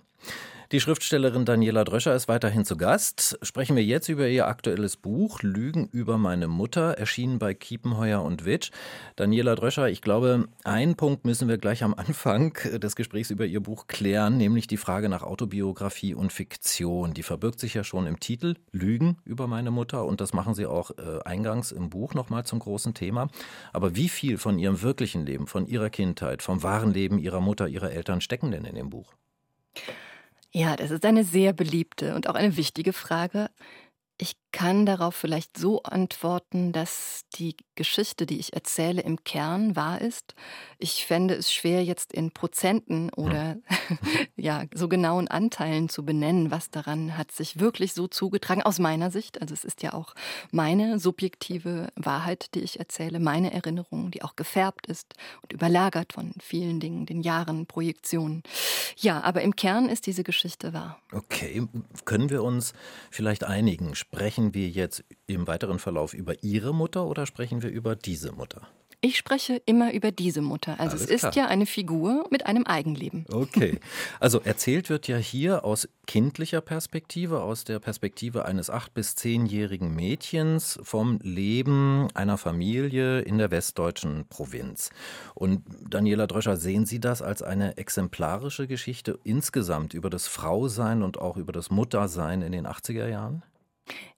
Die 0.71 0.81
Schriftstellerin 0.81 1.47
Daniela 1.47 1.83
Dröscher 1.83 2.15
ist 2.15 2.29
weiterhin 2.29 2.67
zu 2.67 2.77
Gast. 2.77 3.39
Sprechen 3.41 3.75
wir 3.75 3.83
jetzt 3.83 4.11
über 4.11 4.29
ihr 4.29 4.49
aktuelles 4.49 4.99
Buch 4.99 5.41
Lügen 5.41 5.89
über 5.93 6.19
meine 6.19 6.47
Mutter, 6.47 6.99
erschienen 6.99 7.39
bei 7.39 7.55
Kiepenheuer 7.55 8.21
und 8.21 8.45
Witsch. 8.45 8.71
Daniela 9.17 9.55
Dröscher, 9.55 9.89
ich 9.89 10.03
glaube, 10.03 10.47
einen 10.65 10.95
Punkt 10.95 11.25
müssen 11.25 11.49
wir 11.49 11.57
gleich 11.57 11.83
am 11.83 11.95
Anfang 11.95 12.53
des 12.83 12.97
Gesprächs 12.97 13.31
über 13.31 13.47
ihr 13.47 13.61
Buch 13.61 13.87
klären, 13.87 14.37
nämlich 14.37 14.67
die 14.67 14.77
Frage 14.77 15.09
nach 15.09 15.23
Autobiografie 15.23 16.13
und 16.13 16.35
Fiktion. 16.35 17.15
Die 17.15 17.23
verbirgt 17.23 17.61
sich 17.61 17.73
ja 17.73 17.83
schon 17.83 18.07
im 18.07 18.21
Titel 18.21 18.57
Lügen 18.71 19.17
über 19.25 19.47
meine 19.47 19.71
Mutter 19.71 20.05
und 20.05 20.21
das 20.21 20.35
machen 20.35 20.53
Sie 20.53 20.67
auch 20.67 20.91
äh, 20.91 21.23
eingangs 21.25 21.73
im 21.73 21.89
Buch 21.89 22.13
nochmal 22.13 22.45
zum 22.45 22.59
großen 22.59 22.93
Thema. 22.93 23.31
Aber 23.73 23.97
wie 23.97 24.11
viel 24.11 24.37
von 24.37 24.59
Ihrem 24.59 24.83
wirklichen 24.83 25.25
Leben, 25.25 25.47
von 25.47 25.67
Ihrer 25.67 25.89
Kindheit, 25.89 26.43
vom 26.43 26.63
wahren 26.63 26.93
Leben 26.93 27.19
Ihrer 27.19 27.41
Mutter, 27.41 27.69
Ihrer 27.69 27.91
Eltern 27.91 28.21
stecken 28.21 28.51
denn 28.51 28.67
in 28.67 28.75
dem 28.75 28.91
Buch? 28.91 29.15
Ja, 30.55 30.77
das 30.77 30.91
ist 30.91 31.05
eine 31.05 31.25
sehr 31.25 31.53
beliebte 31.53 32.15
und 32.15 32.29
auch 32.29 32.35
eine 32.35 32.57
wichtige 32.57 32.93
Frage. 32.93 33.51
Ich 34.19 34.35
kann 34.53 34.87
darauf 34.87 35.15
vielleicht 35.15 35.59
so 35.59 35.83
antworten, 35.83 36.73
dass 36.73 37.25
die 37.35 37.57
Geschichte, 37.75 38.27
die 38.27 38.39
ich 38.39 38.55
erzähle, 38.55 39.03
im 39.03 39.23
Kern 39.23 39.77
wahr 39.77 40.01
ist. 40.01 40.35
Ich 40.79 41.07
fände 41.07 41.35
es 41.35 41.53
schwer, 41.53 41.85
jetzt 41.85 42.13
in 42.13 42.33
Prozenten 42.33 43.11
oder 43.11 43.57
ja, 44.37 44.65
so 44.75 44.89
genauen 44.89 45.29
Anteilen 45.29 45.89
zu 45.89 46.05
benennen, 46.05 46.51
was 46.51 46.71
daran 46.71 47.17
hat 47.17 47.31
sich 47.31 47.61
wirklich 47.61 47.93
so 47.93 48.09
zugetragen, 48.09 48.63
aus 48.63 48.79
meiner 48.79 49.11
Sicht. 49.11 49.41
Also 49.41 49.55
es 49.55 49.65
ist 49.65 49.83
ja 49.83 49.93
auch 49.93 50.15
meine 50.51 50.99
subjektive 50.99 51.89
Wahrheit, 51.95 52.55
die 52.55 52.61
ich 52.61 52.79
erzähle, 52.79 53.21
meine 53.21 53.53
Erinnerung, 53.53 54.11
die 54.11 54.23
auch 54.23 54.35
gefärbt 54.35 54.87
ist 54.87 55.15
und 55.43 55.53
überlagert 55.53 56.13
von 56.13 56.33
vielen 56.41 56.81
Dingen, 56.81 57.07
den 57.07 57.21
Jahren, 57.21 57.67
Projektionen. 57.67 58.43
Ja, 58.97 59.23
aber 59.23 59.43
im 59.43 59.55
Kern 59.57 59.89
ist 59.89 60.07
diese 60.07 60.25
Geschichte 60.25 60.73
wahr. 60.73 60.99
Okay, 61.13 61.67
können 62.05 62.31
wir 62.31 62.43
uns 62.43 62.73
vielleicht 63.11 63.45
einigen? 63.45 63.95
Sprechen 63.95 64.38
wir 64.55 64.69
jetzt 64.69 65.05
im 65.27 65.47
weiteren 65.47 65.79
Verlauf 65.79 66.15
über 66.15 66.43
Ihre 66.43 66.75
Mutter 66.75 67.07
oder 67.07 67.27
sprechen 67.27 67.63
wir 67.63 67.71
über 67.71 67.97
diese 67.97 68.33
Mutter? 68.33 68.69
Ich 69.01 69.17
spreche 69.17 69.63
immer 69.65 69.93
über 69.93 70.11
diese 70.11 70.41
Mutter. 70.43 70.81
Also 70.81 70.97
Alles 70.97 71.03
es 71.05 71.11
ist 71.11 71.21
klar. 71.21 71.35
ja 71.37 71.47
eine 71.47 71.67
Figur 71.67 72.27
mit 72.31 72.47
einem 72.47 72.65
Eigenleben. 72.67 73.27
Okay. 73.31 73.79
Also 74.21 74.41
erzählt 74.41 74.91
wird 74.91 75.07
ja 75.07 75.17
hier 75.17 75.65
aus 75.65 75.89
kindlicher 76.09 76.61
Perspektive, 76.61 77.43
aus 77.43 77.63
der 77.63 77.79
Perspektive 77.79 78.45
eines 78.47 78.71
acht- 78.71 78.95
bis 78.95 79.15
zehnjährigen 79.15 79.95
Mädchens 79.95 80.81
vom 80.83 81.21
Leben 81.23 82.09
einer 82.15 82.37
Familie 82.39 83.21
in 83.21 83.39
der 83.39 83.53
westdeutschen 83.53 84.25
Provinz. 84.29 84.91
Und 85.35 85.63
Daniela 85.89 86.27
Dröscher, 86.27 86.57
sehen 86.57 86.85
Sie 86.85 86.99
das 86.99 87.23
als 87.23 87.43
eine 87.43 87.77
exemplarische 87.77 88.67
Geschichte 88.67 89.21
insgesamt 89.23 89.95
über 89.95 90.11
das 90.11 90.27
Frausein 90.27 91.05
und 91.05 91.19
auch 91.19 91.37
über 91.37 91.53
das 91.53 91.71
Muttersein 91.71 92.43
in 92.43 92.51
den 92.51 92.67
80er 92.67 93.07
Jahren? 93.07 93.45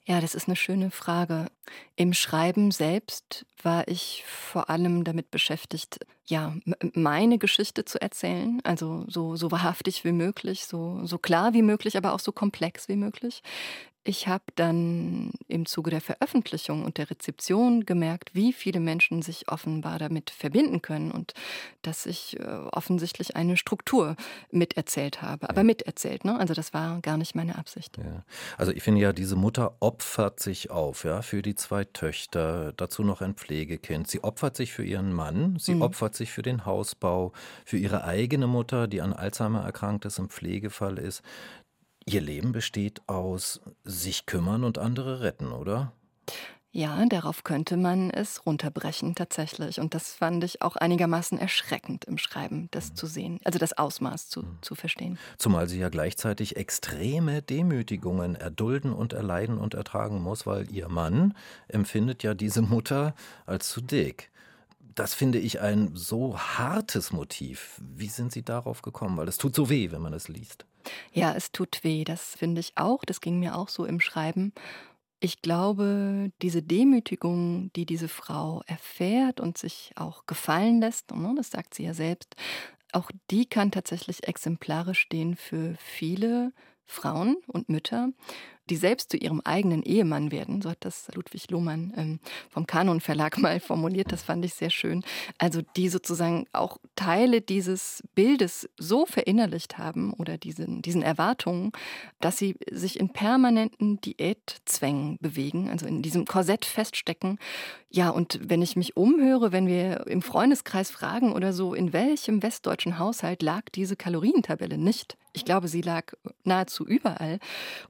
Ja, 0.07 0.21
das 0.21 0.35
ist 0.35 0.49
eine 0.49 0.57
schöne 0.57 0.91
Frage. 0.91 1.47
Im 1.95 2.15
Schreiben 2.15 2.71
selbst 2.71 3.47
war 3.63 3.87
ich 3.87 4.25
vor 4.27 4.69
allem 4.71 5.05
damit 5.05 5.31
beschäftigt, 5.31 6.01
ja, 6.27 6.55
meine 6.95 7.39
Geschichte 7.39 7.85
zu 7.85 8.01
erzählen, 8.01 8.61
also 8.65 9.05
so, 9.09 9.37
so 9.37 9.51
wahrhaftig 9.51 10.05
wie 10.05 10.13
möglich, 10.13 10.65
so, 10.67 11.01
so 11.05 11.19
klar 11.19 11.53
wie 11.53 11.63
möglich, 11.63 11.97
aber 11.97 12.13
auch 12.13 12.21
so 12.21 12.33
komplex 12.33 12.89
wie 12.89 12.97
möglich. 12.97 13.43
Ich 14.03 14.29
habe 14.29 14.45
dann 14.55 15.33
im 15.47 15.67
Zuge 15.67 15.91
der 15.91 16.01
Veröffentlichung 16.01 16.85
und 16.85 16.97
der 16.97 17.11
Rezeption 17.11 17.85
gemerkt, 17.85 18.35
wie 18.35 18.55
viele 18.55 18.81
Menschen 18.81 19.21
sich 19.21 19.49
offenbar 19.49 19.99
damit 19.99 20.31
verbinden 20.31 20.81
können 20.81 21.11
und 21.11 21.35
dass 21.83 22.07
ich 22.07 22.41
äh, 22.41 22.45
offensichtlich 22.73 23.37
eine 23.37 23.59
Struktur 23.59 24.17
miterzählt 24.51 25.21
habe. 25.21 25.51
Aber 25.51 25.65
miterzählt, 25.65 26.25
ne? 26.25 26.39
Also 26.39 26.55
das 26.55 26.73
war 26.73 27.01
gar 27.03 27.19
nicht 27.19 27.35
meine 27.35 27.59
Absicht. 27.59 27.99
Ja. 27.99 28.25
Also 28.57 28.73
ich 28.73 28.83
finde 28.83 29.03
ja, 29.03 29.13
diese 29.13 29.37
Mutter 29.37 29.77
opfert 29.81 30.41
sich 30.41 30.71
auf, 30.71 31.05
ja, 31.05 31.21
für 31.21 31.43
die 31.43 31.55
zwei 31.55 31.85
Töchter, 31.85 32.73
dazu 32.73 33.03
noch 33.03 33.21
ein 33.21 33.35
Pflegekind. 33.35 34.09
Sie 34.09 34.25
opfert 34.25 34.57
sich 34.57 34.73
für 34.73 34.85
ihren 34.85 35.13
Mann, 35.13 35.59
sie 35.59 35.75
mhm. 35.75 35.83
opfert 35.83 36.15
sich 36.15 36.33
für 36.33 36.43
den 36.43 36.65
Hausbau, 36.65 37.33
für 37.67 37.77
ihre 37.77 38.05
eigene 38.05 38.47
Mutter, 38.47 38.89
die 38.89 39.03
an 39.03 39.13
Alzheimer 39.13 39.63
erkrankt 39.63 40.07
ist, 40.07 40.19
im 40.19 40.31
Pflegefall 40.31 40.99
ist. 40.99 41.23
Ihr 42.07 42.21
Leben 42.21 42.53
besteht 42.53 43.03
aus 43.09 43.61
sich 43.85 44.27
kümmern 44.27 44.65
und 44.65 44.79
andere 44.79 45.21
retten, 45.21 45.53
oder? 45.53 45.93
Ja, 46.73 47.05
darauf 47.07 47.43
könnte 47.43 47.77
man 47.77 48.11
es 48.11 48.47
runterbrechen 48.47 49.17
tatsächlich. 49.17 49.81
Und 49.81 49.93
das 49.93 50.13
fand 50.13 50.45
ich 50.45 50.63
auch 50.63 50.77
einigermaßen 50.77 51.37
erschreckend 51.37 52.05
im 52.05 52.17
Schreiben, 52.17 52.69
das 52.71 52.91
mhm. 52.91 52.97
zu 52.97 53.07
sehen, 53.07 53.41
also 53.45 53.59
das 53.59 53.77
Ausmaß 53.77 54.29
zu, 54.29 54.43
mhm. 54.43 54.59
zu 54.61 54.77
verstehen. 54.77 55.19
Zumal 55.37 55.69
sie 55.69 55.81
ja 55.81 55.89
gleichzeitig 55.89 56.57
extreme 56.57 57.43
Demütigungen 57.43 58.37
erdulden 58.37 58.93
und 58.93 59.15
erleiden 59.15 59.59
und 59.59 59.75
ertragen 59.75 60.23
muss, 60.23 60.47
weil 60.47 60.71
ihr 60.71 60.89
Mann 60.89 61.35
empfindet 61.67 62.23
ja 62.23 62.35
diese 62.35 62.63
Mutter 62.63 63.15
als 63.47 63.69
zu 63.69 63.81
dick. 63.81 64.31
Das 64.95 65.15
finde 65.15 65.39
ich 65.39 65.61
ein 65.61 65.91
so 65.95 66.39
hartes 66.39 67.13
Motiv. 67.13 67.81
Wie 67.81 68.09
sind 68.09 68.31
Sie 68.31 68.45
darauf 68.45 68.83
gekommen? 68.83 69.17
Weil 69.17 69.29
es 69.29 69.39
tut 69.39 69.57
so 69.57 69.71
weh, 69.71 69.91
wenn 69.91 70.03
man 70.03 70.13
es 70.13 70.29
liest. 70.29 70.67
Ja, 71.13 71.35
es 71.35 71.53
tut 71.53 71.83
weh, 71.85 72.05
das 72.05 72.35
finde 72.37 72.61
ich 72.61 72.73
auch. 72.77 73.05
Das 73.05 73.21
ging 73.21 73.39
mir 73.39 73.57
auch 73.57 73.69
so 73.69 73.85
im 73.85 74.01
Schreiben. 74.01 74.53
Ich 75.21 75.43
glaube, 75.43 76.33
diese 76.43 76.63
Demütigung, 76.63 77.71
die 77.77 77.87
diese 77.87 78.09
Frau 78.09 78.63
erfährt 78.67 79.41
und 79.41 79.59
sich 79.59 79.93
auch 79.97 80.27
gefallen 80.27 80.81
lässt, 80.81 81.13
ne, 81.15 81.35
das 81.37 81.51
sagt 81.51 81.75
sie 81.75 81.85
ja 81.85 81.95
selbst, 81.95 82.37
auch 82.93 83.11
die 83.31 83.47
kann 83.47 83.71
tatsächlich 83.73 84.27
exemplarisch 84.29 85.01
stehen 85.01 85.37
für 85.37 85.77
viele 85.79 86.53
Frauen 86.87 87.37
und 87.47 87.69
Mütter, 87.69 88.11
die 88.71 88.77
selbst 88.77 89.11
zu 89.11 89.17
ihrem 89.17 89.41
eigenen 89.45 89.83
Ehemann 89.83 90.31
werden. 90.31 90.63
So 90.63 90.71
hat 90.71 90.79
das 90.81 91.09
Ludwig 91.15 91.51
Lohmann 91.51 91.93
ähm, 91.97 92.21
vom 92.49 92.67
Kanon 92.67 93.01
Verlag 93.01 93.39
mal 93.39 93.61
formuliert. 93.61 94.13
Das 94.13 94.23
fand 94.23 94.45
ich 94.45 94.55
sehr 94.55 94.71
schön. 94.71 95.03
Also 95.39 95.61
die 95.77 95.89
sozusagen 95.89 96.47
auch 96.53 96.79
Teile 96.97 97.41
dieses 97.41 98.03
Bildes 98.15 98.69
so 98.79 99.07
verinnerlicht 99.07 99.79
haben 99.79 100.13
oder 100.15 100.39
diesen, 100.39 100.83
diesen 100.83 101.03
Erwartungen, 101.03 101.73
dass 102.21 102.39
sie 102.39 102.57
sich 102.71 102.99
in 102.99 103.11
permanenten 103.11 104.01
Diätzwängen 104.01 105.19
bewegen, 105.21 105.69
also 105.69 105.87
in 105.87 106.03
diesem 106.03 106.25
Korsett 106.25 106.65
feststecken. 106.65 107.39
Ja, 107.93 108.11
und 108.11 108.39
wenn 108.43 108.63
ich 108.63 108.77
mich 108.77 108.97
umhöre, 108.97 109.51
wenn 109.51 109.67
wir 109.67 110.07
im 110.07 110.23
Freundeskreis 110.23 110.91
fragen 110.91 111.33
oder 111.33 111.53
so, 111.53 111.75
in 111.75 111.93
welchem 111.93 112.41
westdeutschen 112.43 113.01
Haushalt 113.01 113.43
lag 113.43 113.63
diese 113.75 113.97
Kalorientabelle 113.97 114.79
nicht? 114.79 115.17
Ich 115.33 115.45
glaube, 115.45 115.69
sie 115.69 115.81
lag 115.81 116.13
nahezu 116.45 116.87
überall. 116.87 117.39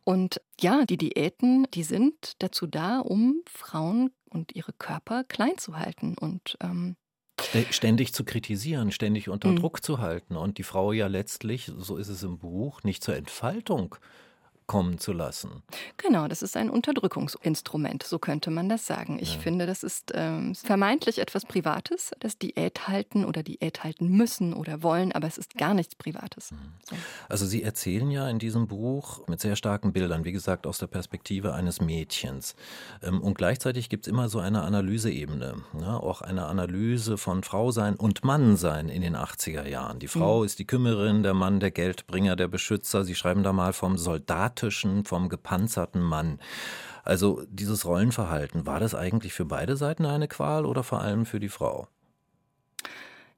Und 0.04 0.40
ja, 0.62 0.84
die 0.84 0.96
Diäten, 0.96 1.66
die 1.74 1.82
sind 1.82 2.34
dazu 2.38 2.66
da, 2.66 3.00
um 3.00 3.42
Frauen 3.46 4.10
und 4.28 4.54
ihre 4.54 4.72
Körper 4.72 5.24
klein 5.24 5.58
zu 5.58 5.78
halten 5.78 6.16
und 6.18 6.56
ähm, 6.60 6.96
Ständig 7.70 8.12
zu 8.12 8.24
kritisieren, 8.24 8.92
ständig 8.92 9.30
unter 9.30 9.48
mhm. 9.48 9.56
Druck 9.56 9.82
zu 9.82 9.98
halten 9.98 10.36
und 10.36 10.58
die 10.58 10.62
Frau 10.62 10.92
ja 10.92 11.06
letztlich, 11.06 11.72
so 11.74 11.96
ist 11.96 12.08
es 12.08 12.22
im 12.22 12.38
Buch, 12.38 12.82
nicht 12.82 13.02
zur 13.02 13.16
Entfaltung 13.16 13.96
kommen 14.70 14.98
zu 14.98 15.12
lassen. 15.12 15.64
Genau, 15.96 16.28
das 16.28 16.42
ist 16.42 16.56
ein 16.56 16.70
Unterdrückungsinstrument, 16.70 18.04
so 18.04 18.20
könnte 18.20 18.52
man 18.52 18.68
das 18.68 18.86
sagen. 18.86 19.18
Ich 19.20 19.34
ja. 19.34 19.40
finde, 19.40 19.66
das 19.66 19.82
ist 19.82 20.12
ähm, 20.14 20.54
vermeintlich 20.54 21.18
etwas 21.18 21.44
Privates, 21.44 22.12
das 22.20 22.38
Diät 22.38 22.86
halten 22.86 23.24
oder 23.24 23.42
Diät 23.42 23.82
halten 23.82 24.06
müssen 24.06 24.54
oder 24.54 24.84
wollen, 24.84 25.10
aber 25.10 25.26
es 25.26 25.38
ist 25.38 25.58
gar 25.58 25.74
nichts 25.74 25.96
Privates. 25.96 26.52
Mhm. 26.52 26.56
So. 26.88 26.94
Also 27.28 27.46
Sie 27.46 27.64
erzählen 27.64 28.12
ja 28.12 28.28
in 28.28 28.38
diesem 28.38 28.68
Buch 28.68 29.26
mit 29.26 29.40
sehr 29.40 29.56
starken 29.56 29.92
Bildern, 29.92 30.24
wie 30.24 30.30
gesagt, 30.30 30.68
aus 30.68 30.78
der 30.78 30.86
Perspektive 30.86 31.52
eines 31.52 31.80
Mädchens. 31.80 32.54
Ähm, 33.02 33.20
und 33.20 33.36
gleichzeitig 33.36 33.88
gibt 33.88 34.06
es 34.06 34.08
immer 34.12 34.28
so 34.28 34.38
eine 34.38 34.62
Analyseebene, 34.62 35.64
ne? 35.72 36.00
auch 36.00 36.22
eine 36.22 36.46
Analyse 36.46 37.18
von 37.18 37.42
Frausein 37.42 37.96
und 37.96 38.22
Mannsein 38.22 38.88
in 38.88 39.02
den 39.02 39.16
80er 39.16 39.66
Jahren. 39.66 39.98
Die 39.98 40.06
Frau 40.06 40.38
mhm. 40.38 40.46
ist 40.46 40.60
die 40.60 40.64
Kümmerin, 40.64 41.24
der 41.24 41.34
Mann 41.34 41.58
der 41.58 41.72
Geldbringer, 41.72 42.36
der 42.36 42.46
Beschützer. 42.46 43.02
Sie 43.02 43.16
schreiben 43.16 43.42
da 43.42 43.52
mal 43.52 43.72
vom 43.72 43.98
Soldat 43.98 44.59
statischen, 44.60 45.04
vom 45.04 45.28
gepanzerten 45.28 46.02
Mann. 46.02 46.38
Also 47.02 47.42
dieses 47.48 47.86
Rollenverhalten, 47.86 48.66
war 48.66 48.80
das 48.80 48.94
eigentlich 48.94 49.32
für 49.32 49.46
beide 49.46 49.76
Seiten 49.76 50.04
eine 50.04 50.28
Qual 50.28 50.66
oder 50.66 50.82
vor 50.82 51.00
allem 51.00 51.24
für 51.24 51.40
die 51.40 51.48
Frau? 51.48 51.88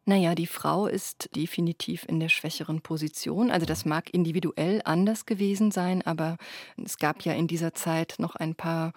Naja, 0.04 0.34
die 0.34 0.48
Frau 0.48 0.88
ist 0.88 1.30
definitiv 1.36 2.04
in 2.08 2.18
der 2.18 2.28
schwächeren 2.28 2.80
Position. 2.80 3.52
Also 3.52 3.66
das 3.66 3.84
mag 3.84 4.12
individuell 4.12 4.82
anders 4.84 5.26
gewesen 5.26 5.70
sein, 5.70 6.02
aber 6.02 6.38
es 6.84 6.98
gab 6.98 7.22
ja 7.22 7.34
in 7.34 7.46
dieser 7.46 7.72
Zeit 7.72 8.16
noch 8.18 8.34
ein 8.34 8.56
paar 8.56 8.94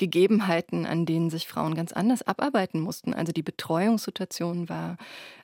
Gegebenheiten, 0.00 0.86
an 0.86 1.04
denen 1.04 1.28
sich 1.28 1.46
Frauen 1.46 1.74
ganz 1.74 1.92
anders 1.92 2.22
abarbeiten 2.22 2.80
mussten. 2.80 3.12
Also 3.12 3.32
die 3.32 3.42
Betreuungssituation 3.42 4.70
war 4.70 4.96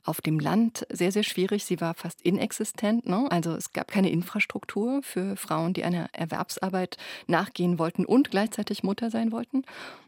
auf 0.03 0.23
dem 0.23 0.41
Land 0.41 0.87
sehr, 0.91 1.13
sehr 1.13 1.25
schwierig. 1.25 1.67
Sie 1.67 1.79
war 1.83 1.93
fast 1.93 2.23
inexistent. 2.23 3.07
Ne? 3.07 3.27
Also 3.31 3.53
es 3.53 3.75
gab 3.75 3.89
keine 3.89 4.11
Infrastruktur 4.11 5.03
für 5.03 5.37
Frauen, 5.37 5.75
die 5.75 5.85
einer 5.85 6.09
Erwerbsarbeit 6.13 6.97
nachgehen 7.27 7.79
wollten 7.79 8.07
und 8.07 8.31
gleichzeitig 8.31 8.83
Mutter 8.83 9.11
sein 9.11 9.31
wollten. 9.31 9.63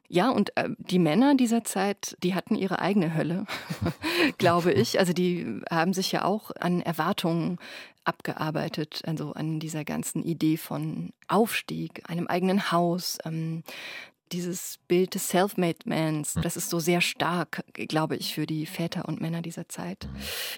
Ja, 0.08 0.30
und 0.30 0.56
äh, 0.56 0.70
die 0.78 0.98
Männer 0.98 1.34
dieser 1.34 1.62
Zeit, 1.64 2.16
die 2.22 2.34
hatten 2.34 2.54
ihre 2.54 2.78
eigene 2.78 3.14
Hölle, 3.14 3.44
glaube 4.38 4.72
ich. 4.72 4.98
Also 4.98 5.12
die 5.12 5.60
haben 5.70 5.92
sich 5.92 6.10
ja 6.10 6.24
auch 6.24 6.50
an 6.58 6.80
Erwartungen 6.80 7.58
abgearbeitet, 8.04 9.02
also 9.04 9.34
an 9.34 9.60
dieser 9.60 9.84
ganzen 9.84 10.22
Idee 10.22 10.56
von 10.56 11.12
Aufstieg, 11.28 12.08
einem 12.08 12.26
eigenen 12.26 12.72
Haus, 12.72 13.18
ähm, 13.26 13.62
dieses 14.32 14.78
Bild 14.88 15.14
des 15.14 15.28
Self-Made 15.28 15.78
Mans, 15.84 16.34
hm. 16.34 16.42
das 16.42 16.56
ist 16.56 16.70
so 16.70 16.78
sehr 16.78 17.00
stark, 17.00 17.62
glaube 17.72 18.16
ich, 18.16 18.34
für 18.34 18.46
die 18.46 18.66
Väter 18.66 19.06
und 19.06 19.20
Männer 19.20 19.42
dieser 19.42 19.68
Zeit. 19.68 20.08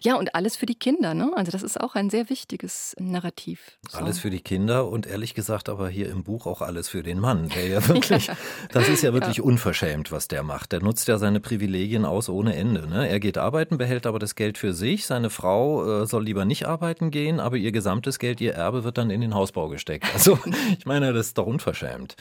Ja, 0.02 0.16
und 0.16 0.34
alles 0.34 0.56
für 0.56 0.66
die 0.66 0.74
Kinder, 0.74 1.14
ne? 1.14 1.30
Also 1.34 1.52
das 1.52 1.62
ist 1.62 1.80
auch 1.80 1.94
ein 1.94 2.10
sehr 2.10 2.28
wichtiges 2.30 2.94
Narrativ. 2.98 3.78
So. 3.88 3.98
Alles 3.98 4.18
für 4.18 4.30
die 4.30 4.40
Kinder 4.40 4.88
und 4.88 5.06
ehrlich 5.06 5.34
gesagt 5.34 5.68
aber 5.68 5.88
hier 5.88 6.10
im 6.10 6.24
Buch 6.24 6.46
auch 6.46 6.62
alles 6.62 6.88
für 6.88 7.02
den 7.02 7.18
Mann, 7.18 7.48
der 7.48 7.66
ja 7.68 7.88
wirklich, 7.88 8.26
ja. 8.26 8.36
das 8.72 8.88
ist 8.88 9.02
ja 9.02 9.12
wirklich 9.12 9.38
ja. 9.38 9.44
unverschämt, 9.44 10.12
was 10.12 10.28
der 10.28 10.42
macht. 10.42 10.72
Der 10.72 10.82
nutzt 10.82 11.08
ja 11.08 11.18
seine 11.18 11.40
Privilegien 11.40 12.04
aus 12.04 12.28
ohne 12.28 12.54
Ende. 12.56 12.86
Ne? 12.88 13.08
Er 13.08 13.20
geht 13.20 13.38
arbeiten, 13.38 13.78
behält 13.78 14.06
aber 14.06 14.18
das 14.18 14.34
Geld 14.34 14.58
für 14.58 14.72
sich. 14.72 15.06
Seine 15.06 15.30
Frau 15.30 16.02
äh, 16.02 16.06
soll 16.06 16.24
lieber 16.24 16.44
nicht 16.44 16.66
arbeiten 16.66 17.10
gehen, 17.10 17.40
aber 17.40 17.56
ihr 17.56 17.72
gesamtes 17.72 18.18
Geld, 18.18 18.40
ihr 18.40 18.54
Erbe 18.54 18.84
wird 18.84 18.98
dann 18.98 19.10
in 19.10 19.20
den 19.20 19.34
Hausbau 19.34 19.68
gesteckt. 19.68 20.06
Also 20.12 20.38
ich 20.78 20.86
meine, 20.86 21.12
das 21.12 21.28
ist 21.28 21.38
doch 21.38 21.46
unverschämt. 21.46 22.16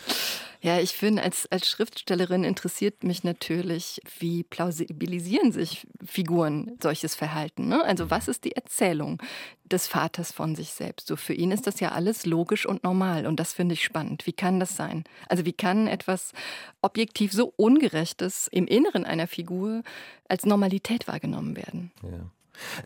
Ja, 0.61 0.79
ich 0.79 0.91
finde, 0.91 1.23
als, 1.23 1.49
als 1.51 1.69
Schriftstellerin 1.69 2.43
interessiert 2.43 3.03
mich 3.03 3.23
natürlich, 3.23 4.01
wie 4.19 4.43
plausibilisieren 4.43 5.53
sich 5.53 5.87
Figuren 6.05 6.77
solches 6.83 7.15
Verhalten. 7.15 7.69
Ne? 7.69 7.81
Also 7.83 8.09
was 8.09 8.27
ist 8.27 8.43
die 8.43 8.57
Erzählung 8.57 9.21
des 9.63 9.87
Vaters 9.87 10.33
von 10.33 10.55
sich 10.55 10.71
selbst? 10.71 11.07
So 11.07 11.15
für 11.15 11.33
ihn 11.33 11.51
ist 11.51 11.65
das 11.65 11.79
ja 11.79 11.91
alles 11.91 12.25
logisch 12.25 12.65
und 12.65 12.83
normal 12.83 13.25
und 13.25 13.39
das 13.39 13.53
finde 13.53 13.73
ich 13.73 13.83
spannend. 13.83 14.27
Wie 14.27 14.33
kann 14.33 14.59
das 14.59 14.75
sein? 14.75 15.05
Also 15.29 15.45
wie 15.45 15.53
kann 15.53 15.87
etwas 15.87 16.33
objektiv 16.81 17.31
so 17.31 17.53
Ungerechtes 17.55 18.49
im 18.51 18.67
Inneren 18.67 19.05
einer 19.05 19.27
Figur 19.27 19.83
als 20.27 20.45
Normalität 20.45 21.07
wahrgenommen 21.07 21.55
werden? 21.55 21.91
Ja. 22.03 22.29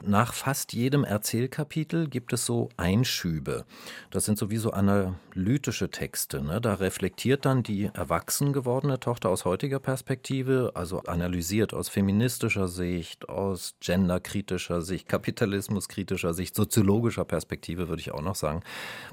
Nach 0.06 0.34
fast 0.34 0.74
jedem 0.74 1.04
Erzählkapitel 1.04 2.08
gibt 2.08 2.34
es 2.34 2.46
so 2.46 2.70
Einschübe. 2.78 3.66
Das 4.10 4.26
sind 4.26 4.38
sowieso 4.38 4.72
analytische 4.72 5.90
Texte. 5.90 6.42
Ne? 6.42 6.62
Da 6.62 6.76
reflektiert 6.76 7.46
dann 7.46 7.64
die 7.64 7.90
erwachsen 7.94 8.54
gewordene 8.54 9.00
Tochter 9.00 9.30
aus 9.30 9.46
heutiger 9.46 9.80
Perspektive, 9.80 10.72
also 10.76 11.02
analysiert 11.04 11.74
aus 11.74 11.90
feministischer 11.90 12.68
Sicht, 12.68 13.30
aus 13.30 13.76
genderkritischer 13.80 14.82
Sicht, 14.82 15.08
kapitalismuskritischer 15.08 16.34
Sicht, 16.34 16.56
soziologischer 16.56 17.26
Perspektive, 17.26 17.90
würde 17.90 18.02
ich 18.02 18.12
auch 18.12 18.22
noch 18.22 18.36
sagen. 18.36 18.62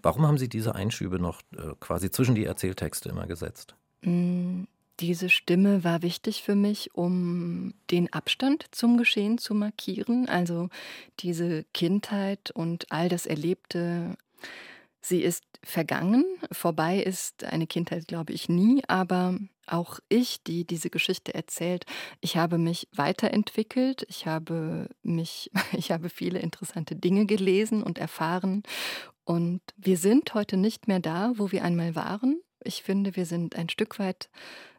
Warum 0.03 0.27
haben 0.27 0.39
Sie 0.39 0.49
diese 0.49 0.75
Einschübe 0.75 1.19
noch 1.19 1.41
äh, 1.57 1.75
quasi 1.81 2.11
zwischen 2.11 2.35
die 2.35 2.45
Erzähltexte 2.45 3.09
immer 3.09 3.27
gesetzt? 3.27 3.75
Mm. 4.03 4.65
Diese 5.01 5.31
Stimme 5.31 5.83
war 5.83 6.03
wichtig 6.03 6.43
für 6.43 6.55
mich, 6.55 6.95
um 6.95 7.73
den 7.91 8.13
Abstand 8.13 8.67
zum 8.71 8.99
Geschehen 8.99 9.39
zu 9.39 9.55
markieren. 9.55 10.29
Also 10.29 10.69
diese 11.21 11.65
Kindheit 11.73 12.51
und 12.51 12.93
all 12.93 13.09
das 13.09 13.25
Erlebte. 13.25 14.17
Sie 15.01 15.23
ist 15.23 15.45
vergangen. 15.63 16.25
Vorbei 16.53 16.99
ist 16.99 17.45
eine 17.45 17.67
Kindheit, 17.67 18.09
glaube 18.09 18.35
ich, 18.35 18.51
nie. 18.51 18.83
Aber 18.89 19.39
auch 19.67 20.01
ich, 20.11 20.43
die 20.43 20.67
diese 20.67 20.91
Geschichte 20.91 21.33
erzählt, 21.33 21.87
ich 22.21 22.37
habe 22.37 22.59
mich 22.59 22.87
weiterentwickelt. 22.95 24.05
Ich 24.11 24.27
habe 24.27 24.89
mich, 25.03 25.51
ich 25.73 25.93
habe 25.93 26.11
viele 26.11 26.41
interessante 26.41 26.95
Dinge 26.95 27.25
gelesen 27.25 27.83
und 27.83 27.97
erfahren. 27.99 28.65
Und 29.25 29.63
wir 29.79 29.97
sind 29.97 30.35
heute 30.35 30.59
nicht 30.59 30.89
mehr 30.89 31.01
da, 31.01 31.33
wo 31.37 31.53
wir 31.53 31.65
einmal 31.65 31.95
waren. 31.95 32.43
Ich 32.63 32.83
finde, 32.83 33.17
wir 33.17 33.27
sind 33.27 33.57
ein 33.57 33.69
Stück 33.69 33.99
weit 33.99 34.29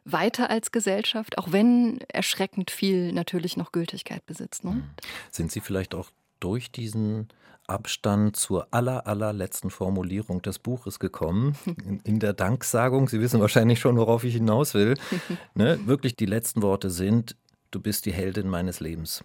weiter 0.04 0.50
als 0.50 0.72
Gesellschaft, 0.72 1.38
auch 1.38 1.52
wenn 1.52 2.00
erschreckend 2.08 2.70
viel 2.70 3.12
natürlich 3.12 3.56
noch 3.56 3.72
Gültigkeit 3.72 4.24
besitzt. 4.26 4.64
Ne? 4.64 4.72
Hm. 4.72 4.84
Sind 5.30 5.52
Sie 5.52 5.60
vielleicht 5.60 5.94
auch 5.94 6.10
durch 6.40 6.72
diesen 6.72 7.28
Abstand 7.66 8.36
zur 8.36 8.66
aller, 8.72 9.06
allerletzten 9.06 9.70
Formulierung 9.70 10.42
des 10.42 10.58
Buches 10.58 10.98
gekommen, 10.98 11.56
in, 11.84 12.00
in, 12.00 12.18
der 12.18 12.32
Danksagung, 12.32 13.08
Sie 13.08 13.20
wissen 13.20 13.40
wahrscheinlich 13.40 13.78
schon, 13.78 13.96
worauf 13.96 14.24
ich 14.24 14.34
hinaus 14.34 14.74
will, 14.74 14.94
ne? 15.54 15.78
wirklich 15.86 16.16
die 16.16 16.26
letzten 16.26 16.62
Worte 16.62 16.90
sind, 16.90 17.36
du 17.70 17.80
bist 17.80 18.06
die 18.06 18.12
Heldin 18.12 18.48
meines 18.48 18.80
Lebens. 18.80 19.24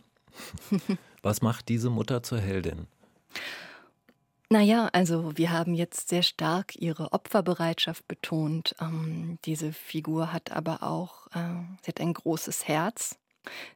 Was 1.24 1.42
macht 1.42 1.68
diese 1.70 1.90
Mutter 1.90 2.22
zur 2.22 2.40
Heldin? 2.40 2.88
Naja, 4.50 4.90
also 4.94 5.38
wir 5.38 5.52
haben 5.52 5.74
jetzt 5.74 6.08
sehr 6.08 6.24
stark 6.24 6.76
ihre 6.78 7.12
Opferbereitschaft 7.12 8.08
betont. 8.08 8.76
Ähm, 8.80 9.40
diese 9.44 9.74
Figur 9.74 10.32
hat 10.32 10.52
aber 10.54 10.84
auch, 10.84 11.28
äh, 11.36 11.66
sie 11.82 11.90
hat 11.90 12.00
ein 12.00 12.14
großes 12.14 12.66
Herz. 12.68 13.18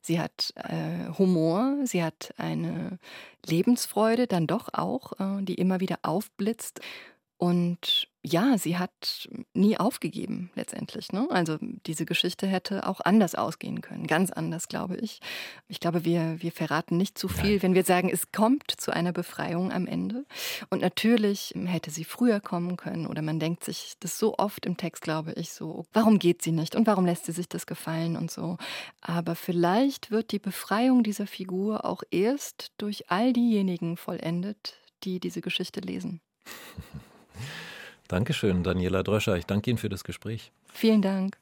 Sie 0.01 0.19
hat 0.19 0.53
äh, 0.55 1.09
Humor, 1.17 1.77
sie 1.85 2.03
hat 2.03 2.33
eine 2.37 2.99
Lebensfreude, 3.45 4.27
dann 4.27 4.47
doch 4.47 4.69
auch, 4.73 5.13
äh, 5.19 5.43
die 5.43 5.55
immer 5.55 5.79
wieder 5.81 5.99
aufblitzt. 6.03 6.79
Und 7.43 8.07
ja, 8.23 8.55
sie 8.59 8.77
hat 8.77 9.27
nie 9.55 9.75
aufgegeben 9.75 10.51
letztendlich. 10.53 11.11
Ne? 11.11 11.27
Also 11.31 11.57
diese 11.87 12.05
Geschichte 12.05 12.45
hätte 12.45 12.87
auch 12.87 12.99
anders 12.99 13.33
ausgehen 13.33 13.81
können, 13.81 14.05
ganz 14.05 14.29
anders, 14.29 14.67
glaube 14.67 14.97
ich. 14.97 15.21
Ich 15.67 15.79
glaube, 15.79 16.05
wir, 16.05 16.35
wir 16.39 16.51
verraten 16.51 16.97
nicht 16.97 17.17
zu 17.17 17.27
viel, 17.27 17.53
Nein. 17.53 17.61
wenn 17.63 17.73
wir 17.73 17.83
sagen, 17.83 18.11
es 18.11 18.31
kommt 18.31 18.69
zu 18.77 18.93
einer 18.93 19.11
Befreiung 19.11 19.71
am 19.71 19.87
Ende. 19.87 20.23
Und 20.69 20.83
natürlich 20.83 21.55
hätte 21.65 21.89
sie 21.89 22.03
früher 22.03 22.41
kommen 22.41 22.77
können 22.77 23.07
oder 23.07 23.23
man 23.23 23.39
denkt 23.39 23.63
sich 23.63 23.95
das 23.99 24.19
so 24.19 24.37
oft 24.37 24.67
im 24.67 24.77
Text, 24.77 25.01
glaube 25.01 25.33
ich, 25.33 25.51
so, 25.51 25.87
warum 25.93 26.19
geht 26.19 26.43
sie 26.43 26.51
nicht 26.51 26.75
und 26.75 26.85
warum 26.85 27.07
lässt 27.07 27.25
sie 27.25 27.31
sich 27.31 27.49
das 27.49 27.65
gefallen 27.65 28.17
und 28.17 28.29
so. 28.29 28.57
Aber 29.01 29.33
vielleicht 29.33 30.11
wird 30.11 30.31
die 30.31 30.37
Befreiung 30.37 31.01
dieser 31.01 31.25
Figur 31.25 31.85
auch 31.85 32.03
erst 32.11 32.71
durch 32.77 33.09
all 33.09 33.33
diejenigen 33.33 33.97
vollendet, 33.97 34.75
die 35.03 35.19
diese 35.19 35.41
Geschichte 35.41 35.79
lesen. 35.79 36.21
Dankeschön, 38.07 38.63
Daniela 38.63 39.03
Dröscher. 39.03 39.37
Ich 39.37 39.45
danke 39.45 39.69
Ihnen 39.69 39.77
für 39.77 39.89
das 39.89 40.03
Gespräch. 40.03 40.51
Vielen 40.73 41.01
Dank. 41.01 41.37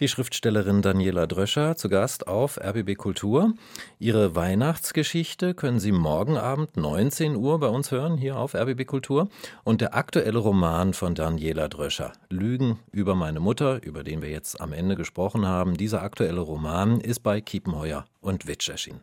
Die 0.00 0.08
Schriftstellerin 0.08 0.80
Daniela 0.80 1.26
Dröscher 1.26 1.76
zu 1.76 1.90
Gast 1.90 2.26
auf 2.26 2.56
RBB 2.56 2.96
Kultur. 2.96 3.52
Ihre 3.98 4.34
Weihnachtsgeschichte 4.34 5.52
können 5.52 5.78
Sie 5.78 5.92
morgen 5.92 6.38
Abend 6.38 6.78
19 6.78 7.36
Uhr 7.36 7.60
bei 7.60 7.66
uns 7.66 7.90
hören, 7.90 8.16
hier 8.16 8.38
auf 8.38 8.54
RBB 8.54 8.86
Kultur. 8.86 9.28
Und 9.62 9.82
der 9.82 9.94
aktuelle 9.94 10.38
Roman 10.38 10.94
von 10.94 11.14
Daniela 11.14 11.68
Dröscher, 11.68 12.14
Lügen 12.30 12.78
über 12.92 13.14
meine 13.14 13.40
Mutter, 13.40 13.82
über 13.82 14.02
den 14.02 14.22
wir 14.22 14.30
jetzt 14.30 14.58
am 14.62 14.72
Ende 14.72 14.96
gesprochen 14.96 15.44
haben, 15.44 15.76
dieser 15.76 16.00
aktuelle 16.00 16.40
Roman 16.40 17.02
ist 17.02 17.20
bei 17.20 17.42
Kiepenheuer 17.42 18.06
und 18.22 18.46
Witsch 18.46 18.70
erschienen. 18.70 19.02